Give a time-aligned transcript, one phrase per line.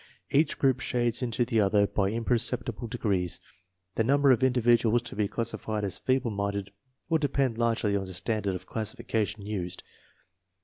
[0.31, 3.39] Each group shades into the other by imperceptible degrees.
[3.93, 6.71] The num ber of individuals to be classified as feeble minded
[7.07, 9.83] will depend largely on the standard of classification used.